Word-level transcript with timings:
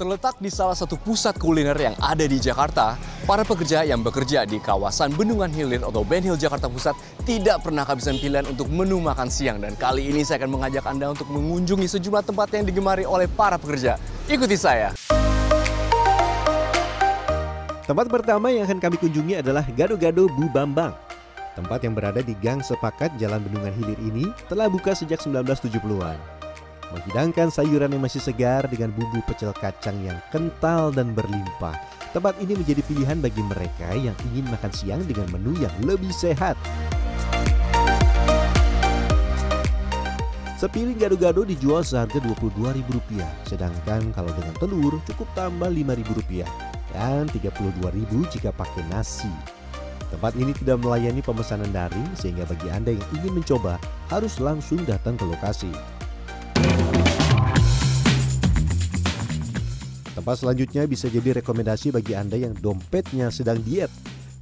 Terletak 0.00 0.40
di 0.40 0.48
salah 0.48 0.72
satu 0.72 0.96
pusat 0.96 1.36
kuliner 1.36 1.76
yang 1.76 1.92
ada 2.00 2.24
di 2.24 2.40
Jakarta, 2.40 2.96
para 3.28 3.44
pekerja 3.44 3.84
yang 3.84 4.00
bekerja 4.00 4.48
di 4.48 4.56
kawasan 4.56 5.12
Bendungan 5.12 5.52
Hilir 5.52 5.84
atau 5.84 6.00
Ben 6.08 6.24
Hill 6.24 6.40
Jakarta 6.40 6.72
Pusat 6.72 6.96
tidak 7.28 7.60
pernah 7.60 7.84
kehabisan 7.84 8.16
pilihan 8.16 8.48
untuk 8.48 8.72
menu 8.72 8.96
makan 8.96 9.28
siang. 9.28 9.60
Dan 9.60 9.76
kali 9.76 10.08
ini 10.08 10.24
saya 10.24 10.40
akan 10.40 10.56
mengajak 10.56 10.88
Anda 10.88 11.12
untuk 11.12 11.28
mengunjungi 11.28 11.84
sejumlah 11.84 12.24
tempat 12.24 12.48
yang 12.48 12.64
digemari 12.64 13.04
oleh 13.04 13.28
para 13.28 13.60
pekerja. 13.60 14.00
Ikuti 14.24 14.56
saya. 14.56 14.96
Tempat 17.84 18.08
pertama 18.08 18.48
yang 18.48 18.64
akan 18.64 18.80
kami 18.80 18.96
kunjungi 18.96 19.44
adalah 19.44 19.68
Gado-Gado 19.68 20.32
Bu 20.32 20.48
Bambang. 20.48 20.96
Tempat 21.52 21.84
yang 21.84 21.92
berada 21.92 22.24
di 22.24 22.32
Gang 22.40 22.64
Sepakat 22.64 23.20
Jalan 23.20 23.44
Bendungan 23.44 23.76
Hilir 23.76 24.00
ini 24.00 24.32
telah 24.48 24.64
buka 24.72 24.96
sejak 24.96 25.20
1970-an 25.20 26.39
menghidangkan 26.94 27.48
sayuran 27.50 27.90
yang 27.94 28.02
masih 28.02 28.22
segar 28.22 28.66
dengan 28.66 28.90
bumbu 28.94 29.22
pecel 29.26 29.54
kacang 29.56 29.96
yang 30.02 30.18
kental 30.34 30.90
dan 30.90 31.14
berlimpah. 31.14 31.74
Tempat 32.10 32.42
ini 32.42 32.58
menjadi 32.58 32.82
pilihan 32.82 33.18
bagi 33.22 33.42
mereka 33.46 33.94
yang 33.94 34.14
ingin 34.30 34.50
makan 34.50 34.72
siang 34.74 35.02
dengan 35.06 35.30
menu 35.30 35.54
yang 35.62 35.72
lebih 35.86 36.10
sehat. 36.10 36.58
Sepiring 40.60 40.98
gado-gado 41.00 41.40
dijual 41.48 41.80
seharga 41.80 42.20
Rp22.000, 42.20 43.24
sedangkan 43.48 44.12
kalau 44.12 44.28
dengan 44.36 44.52
telur 44.60 45.00
cukup 45.08 45.24
tambah 45.32 45.72
Rp5.000 45.72 46.44
dan 46.92 47.24
Rp32.000 47.32 48.12
jika 48.28 48.52
pakai 48.52 48.84
nasi. 48.92 49.32
Tempat 50.10 50.34
ini 50.36 50.50
tidak 50.52 50.82
melayani 50.82 51.22
pemesanan 51.22 51.70
daring 51.70 52.04
sehingga 52.18 52.42
bagi 52.44 52.68
Anda 52.68 52.92
yang 52.92 53.08
ingin 53.22 53.40
mencoba 53.40 53.78
harus 54.10 54.42
langsung 54.42 54.82
datang 54.82 55.14
ke 55.14 55.24
lokasi. 55.24 55.70
Tempat 60.20 60.44
selanjutnya 60.44 60.84
bisa 60.84 61.08
jadi 61.08 61.40
rekomendasi 61.40 61.96
bagi 61.96 62.12
Anda 62.12 62.36
yang 62.36 62.52
dompetnya 62.52 63.32
sedang 63.32 63.56
diet. 63.64 63.88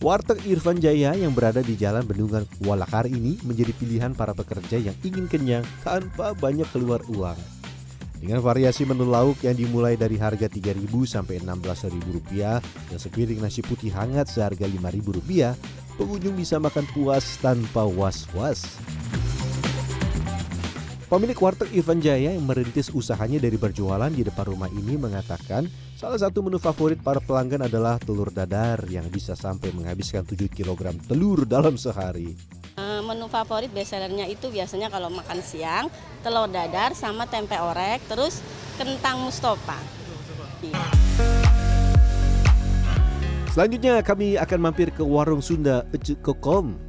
Warteg 0.03 0.43
Irfan 0.51 0.83
Jaya 0.83 1.15
yang 1.15 1.31
berada 1.31 1.63
di 1.63 1.79
Jalan 1.79 2.03
Bendungan 2.03 2.43
Walakar 2.67 3.07
ini 3.07 3.39
menjadi 3.47 3.71
pilihan 3.79 4.11
para 4.11 4.35
pekerja 4.35 4.75
yang 4.75 4.99
ingin 5.07 5.31
kenyang 5.31 5.63
tanpa 5.87 6.35
banyak 6.35 6.67
keluar 6.75 6.99
uang. 7.07 7.39
Dengan 8.19 8.43
variasi 8.43 8.83
menu 8.83 9.07
lauk 9.07 9.39
yang 9.47 9.55
dimulai 9.55 9.95
dari 9.95 10.19
harga 10.19 10.51
Rp3.000 10.51 10.91
sampai 11.07 11.39
Rp16.000 11.47 12.27
dan 12.91 12.99
sepiring 12.99 13.39
nasi 13.39 13.63
putih 13.63 13.95
hangat 13.95 14.35
seharga 14.35 14.67
Rp5.000, 14.67 15.55
pengunjung 15.95 16.35
bisa 16.35 16.59
makan 16.59 16.91
puas 16.91 17.39
tanpa 17.39 17.87
was-was. 17.87 18.67
Pemilik 21.09 21.41
warteg 21.41 21.73
Ivan 21.73 22.05
Jaya 22.05 22.37
yang 22.37 22.45
merintis 22.45 22.93
usahanya 22.93 23.41
dari 23.41 23.57
berjualan 23.57 24.13
di 24.13 24.29
depan 24.29 24.45
rumah 24.45 24.69
ini 24.69 25.01
mengatakan 25.01 25.65
salah 25.97 26.21
satu 26.21 26.45
menu 26.45 26.61
favorit 26.61 27.01
para 27.01 27.17
pelanggan 27.17 27.65
adalah 27.65 27.97
telur 27.97 28.29
dadar 28.29 28.85
yang 28.93 29.09
bisa 29.09 29.33
sampai 29.33 29.73
menghabiskan 29.73 30.21
7 30.21 30.37
kg 30.53 30.93
telur 31.09 31.49
dalam 31.49 31.81
sehari. 31.81 32.37
Eh, 32.77 33.01
menu 33.01 33.25
favorit 33.33 33.73
bestsellernya 33.73 34.29
itu 34.29 34.53
biasanya 34.53 34.93
kalau 34.93 35.09
makan 35.09 35.41
siang 35.41 35.89
telur 36.21 36.45
dadar 36.45 36.93
sama 36.93 37.25
tempe 37.25 37.57
orek 37.57 38.05
terus 38.05 38.45
kentang 38.77 39.25
mustopa. 39.25 39.81
Selanjutnya 43.57 44.05
kami 44.05 44.37
akan 44.37 44.59
mampir 44.61 44.93
ke 44.93 45.01
warung 45.01 45.41
Sunda 45.41 45.89
Ece 45.89 46.21
Kokom 46.21 46.88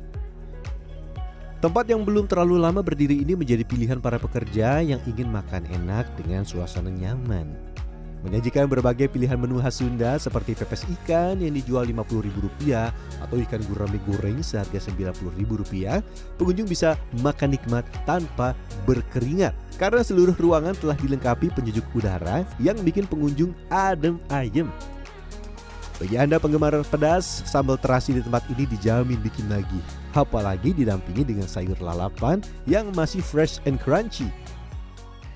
Tempat 1.60 1.92
yang 1.92 2.08
belum 2.08 2.24
terlalu 2.24 2.56
lama 2.56 2.80
berdiri 2.80 3.20
ini 3.20 3.36
menjadi 3.36 3.67
pilihan 3.67 4.00
para 4.00 4.16
pekerja 4.16 4.80
yang 4.80 5.04
ingin 5.04 5.28
makan 5.28 5.67
enak 5.67 6.08
dengan 6.16 6.48
suasana 6.48 6.88
nyaman. 6.88 7.52
Menyajikan 8.23 8.64
berbagai 8.72 9.11
pilihan 9.11 9.36
menu 9.36 9.60
khas 9.60 9.83
Sunda 9.83 10.16
seperti 10.16 10.56
pepes 10.56 10.88
ikan 10.88 11.36
yang 11.44 11.52
dijual 11.52 11.83
Rp50.000 11.83 12.64
atau 13.28 13.36
ikan 13.44 13.60
gurame 13.67 14.00
goreng 14.08 14.39
seharga 14.39 14.80
Rp90.000, 14.88 16.00
pengunjung 16.39 16.67
bisa 16.67 16.95
makan 17.20 17.52
nikmat 17.52 17.83
tanpa 18.08 18.56
berkeringat 18.88 19.52
karena 19.76 20.00
seluruh 20.00 20.36
ruangan 20.39 20.80
telah 20.80 20.95
dilengkapi 20.95 21.52
penyejuk 21.52 21.83
udara 21.92 22.48
yang 22.64 22.80
bikin 22.88 23.04
pengunjung 23.04 23.52
adem 23.67 24.16
ayem. 24.32 24.72
Bagi 25.99 26.15
Anda 26.15 26.39
penggemar 26.39 26.71
pedas, 26.87 27.43
sambal 27.43 27.76
terasi 27.76 28.15
di 28.15 28.23
tempat 28.23 28.48
ini 28.48 28.64
dijamin 28.64 29.20
bikin 29.20 29.52
lagi. 29.52 29.83
Apalagi 30.15 30.71
didampingi 30.71 31.27
dengan 31.27 31.43
sayur 31.43 31.76
lalapan 31.83 32.39
yang 32.64 32.87
masih 32.95 33.20
fresh 33.20 33.60
and 33.67 33.76
crunchy. 33.83 34.32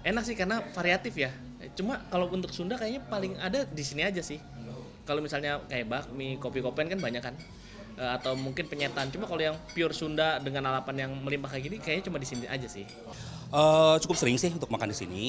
Enak 0.07 0.23
sih 0.23 0.39
karena 0.39 0.63
variatif 0.71 1.19
ya. 1.19 1.35
Cuma 1.75 1.99
kalau 2.07 2.31
untuk 2.31 2.47
Sunda 2.55 2.79
kayaknya 2.79 3.03
paling 3.11 3.35
ada 3.43 3.67
di 3.67 3.83
sini 3.83 4.07
aja 4.07 4.23
sih. 4.23 4.39
Kalau 5.03 5.19
misalnya 5.19 5.59
kayak 5.67 5.83
bakmi, 5.83 6.39
kopi-kopian 6.39 6.95
kan 6.95 6.99
banyak 7.03 7.19
kan. 7.19 7.35
Eh, 7.99 8.11
atau 8.15 8.31
mungkin 8.39 8.63
penyetan. 8.71 9.11
Cuma 9.11 9.27
kalau 9.27 9.43
yang 9.43 9.59
pure 9.75 9.91
Sunda 9.91 10.39
dengan 10.39 10.63
lalapan 10.71 10.95
yang 10.95 11.11
melimpah 11.27 11.51
kayak 11.51 11.63
gini 11.67 11.77
kayaknya 11.83 12.07
cuma 12.07 12.23
di 12.23 12.27
sini 12.31 12.47
aja 12.47 12.71
sih. 12.71 12.87
Uh, 13.53 14.01
cukup 14.01 14.17
sering 14.17 14.33
sih 14.33 14.49
untuk 14.49 14.65
makan 14.73 14.89
di 14.89 14.97
sini. 14.97 15.25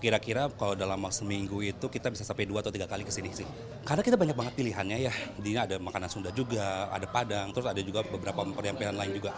Kira-kira 0.00 0.48
kalau 0.56 0.72
dalam 0.72 0.96
seminggu 1.12 1.60
itu 1.60 1.92
kita 1.92 2.08
bisa 2.08 2.24
sampai 2.24 2.48
dua 2.48 2.64
atau 2.64 2.72
tiga 2.72 2.88
kali 2.88 3.04
ke 3.04 3.12
sini 3.12 3.28
sih. 3.36 3.44
Karena 3.84 4.00
kita 4.00 4.16
banyak 4.16 4.32
banget 4.32 4.56
pilihannya 4.56 5.04
ya. 5.04 5.12
Di 5.36 5.52
sini 5.52 5.60
ada 5.60 5.76
makanan 5.76 6.08
Sunda 6.08 6.32
juga, 6.32 6.88
ada 6.88 7.04
Padang, 7.04 7.52
terus 7.52 7.68
ada 7.68 7.76
juga 7.84 8.00
beberapa 8.08 8.48
pilihan 8.48 8.96
lain 8.96 9.12
juga. 9.20 9.36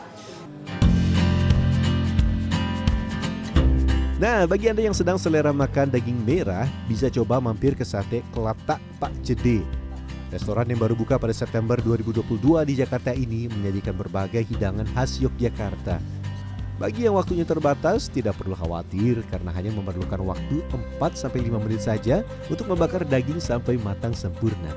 Nah, 4.23 4.47
bagi 4.47 4.71
Anda 4.71 4.87
yang 4.87 4.95
sedang 4.95 5.19
selera 5.19 5.51
makan 5.51 5.91
daging 5.91 6.23
merah, 6.23 6.71
bisa 6.87 7.11
coba 7.11 7.43
mampir 7.43 7.75
ke 7.75 7.83
sate 7.83 8.23
Kelatak 8.31 8.79
Pak 9.03 9.19
Jede. 9.27 9.67
Restoran 10.31 10.71
yang 10.71 10.79
baru 10.79 10.95
buka 10.95 11.19
pada 11.19 11.35
September 11.35 11.75
2022 11.83 12.23
di 12.71 12.75
Jakarta 12.79 13.11
ini 13.11 13.51
menyajikan 13.51 13.99
berbagai 13.99 14.47
hidangan 14.47 14.87
khas 14.95 15.19
Yogyakarta. 15.19 16.18
Bagi 16.79 17.11
yang 17.11 17.19
waktunya 17.19 17.43
terbatas, 17.43 18.07
tidak 18.07 18.39
perlu 18.39 18.55
khawatir 18.55 19.27
karena 19.27 19.51
hanya 19.51 19.75
memerlukan 19.75 20.23
waktu 20.23 20.63
4-5 21.03 21.59
menit 21.59 21.83
saja 21.83 22.23
untuk 22.47 22.71
membakar 22.71 23.03
daging 23.03 23.43
sampai 23.43 23.75
matang 23.83 24.15
sempurna. 24.15 24.71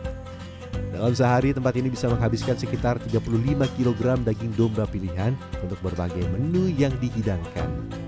Dalam 0.89 1.13
sehari, 1.13 1.53
tempat 1.53 1.77
ini 1.77 1.93
bisa 1.93 2.09
menghabiskan 2.09 2.57
sekitar 2.57 2.97
35 3.05 3.69
kg 3.77 4.17
daging 4.17 4.49
domba 4.57 4.89
pilihan 4.89 5.37
untuk 5.61 5.77
berbagai 5.85 6.25
menu 6.25 6.73
yang 6.73 6.91
dihidangkan. 6.97 8.00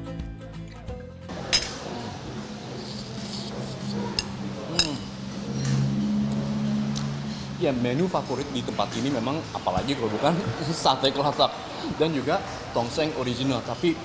Ya, 7.64 7.72
menu 7.72 8.12
favorit 8.12 8.44
di 8.52 8.60
tempat 8.60 8.92
ini 9.00 9.08
memang 9.08 9.40
apalagi 9.56 9.96
kalau 9.96 10.12
bukan 10.12 10.36
sate 10.84 11.16
kelatak 11.16 11.48
dan 11.96 12.12
juga 12.12 12.44
tongseng 12.76 13.08
original. 13.16 13.64
Tapi 13.64 13.96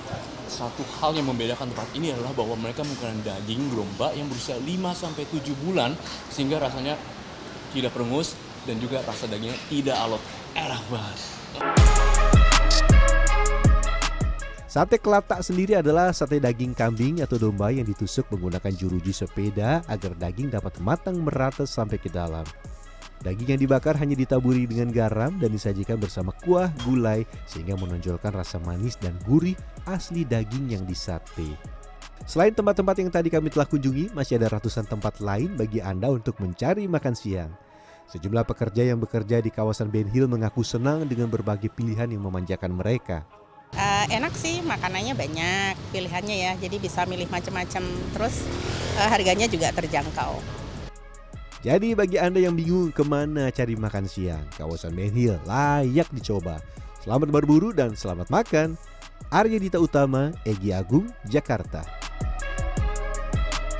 satu 0.47 0.79
hal 1.03 1.19
yang 1.19 1.27
membedakan 1.27 1.67
tempat 1.67 1.91
ini 1.91 2.15
adalah 2.15 2.31
bahwa 2.31 2.55
mereka 2.55 2.87
menggunakan 2.87 3.19
daging 3.19 3.75
domba 3.75 4.15
yang 4.15 4.31
berusia 4.31 4.55
5 4.55 4.63
sampai 4.95 5.27
7 5.27 5.43
bulan 5.59 5.91
sehingga 6.31 6.55
rasanya 6.55 6.95
tidak 7.75 7.91
perengus 7.91 8.39
dan 8.63 8.79
juga 8.79 9.03
rasa 9.03 9.27
dagingnya 9.27 9.59
tidak 9.67 9.97
alot. 10.07 10.23
Enak 10.55 10.83
banget. 10.87 11.17
Sate 14.71 15.03
kelatak 15.03 15.43
sendiri 15.43 15.75
adalah 15.75 16.15
sate 16.15 16.39
daging 16.39 16.71
kambing 16.71 17.27
atau 17.27 17.35
domba 17.35 17.75
yang 17.75 17.83
ditusuk 17.83 18.23
menggunakan 18.31 18.71
juruji 18.71 19.11
sepeda 19.11 19.83
agar 19.91 20.15
daging 20.15 20.47
dapat 20.47 20.79
matang 20.79 21.19
merata 21.19 21.67
sampai 21.67 21.99
ke 21.99 22.07
dalam. 22.07 22.47
Daging 23.19 23.59
yang 23.59 23.61
dibakar 23.67 23.99
hanya 23.99 24.15
ditaburi 24.15 24.63
dengan 24.63 24.95
garam 24.95 25.35
dan 25.35 25.51
disajikan 25.51 25.99
bersama 25.99 26.31
kuah 26.39 26.71
gulai 26.87 27.27
sehingga 27.43 27.75
menonjolkan 27.75 28.31
rasa 28.31 28.63
manis 28.63 28.95
dan 28.95 29.11
gurih 29.27 29.59
asli 29.83 30.23
daging 30.23 30.71
yang 30.71 30.87
disate. 30.87 31.51
Selain 32.23 32.55
tempat-tempat 32.55 32.95
yang 32.95 33.11
tadi 33.11 33.27
kami 33.27 33.51
telah 33.51 33.67
kunjungi, 33.67 34.15
masih 34.15 34.39
ada 34.39 34.55
ratusan 34.55 34.87
tempat 34.87 35.19
lain 35.19 35.51
bagi 35.59 35.83
Anda 35.83 36.07
untuk 36.13 36.39
mencari 36.39 36.87
makan 36.87 37.11
siang. 37.11 37.51
Sejumlah 38.07 38.47
pekerja 38.47 38.87
yang 38.87 39.03
bekerja 39.03 39.43
di 39.43 39.51
kawasan 39.51 39.91
Ben 39.91 40.07
Hill 40.07 40.31
mengaku 40.31 40.63
senang 40.63 41.03
dengan 41.03 41.27
berbagai 41.27 41.69
pilihan 41.75 42.07
yang 42.09 42.23
memanjakan 42.23 42.71
mereka. 42.71 43.27
Uh, 43.75 44.05
enak 44.09 44.33
sih, 44.33 44.65
makanannya 44.65 45.13
banyak, 45.13 45.77
pilihannya 45.93 46.37
ya, 46.41 46.51
jadi 46.57 46.75
bisa 46.81 47.05
milih 47.05 47.29
macam-macam. 47.29 47.83
Terus 48.17 48.35
uh, 48.97 49.09
harganya 49.11 49.45
juga 49.45 49.69
terjangkau. 49.75 50.41
Jadi 51.59 51.91
bagi 51.91 52.15
Anda 52.15 52.39
yang 52.39 52.55
bingung 52.55 52.95
ke 52.95 53.03
mana 53.03 53.51
cari 53.51 53.75
makan 53.75 54.07
siang, 54.07 54.47
kawasan 54.55 54.95
Menhil 54.95 55.35
layak 55.43 56.07
dicoba. 56.15 56.63
Selamat 57.03 57.27
berburu 57.35 57.75
dan 57.75 57.99
selamat 57.99 58.31
makan. 58.31 58.79
Arya 59.27 59.59
Dita 59.59 59.75
Utama, 59.75 60.31
Egi 60.47 60.71
Agung, 60.71 61.11
Jakarta. 61.27 61.83